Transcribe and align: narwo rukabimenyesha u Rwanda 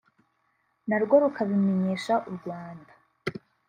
narwo 0.87 1.15
rukabimenyesha 1.23 2.13
u 2.29 2.31
Rwanda 2.37 2.91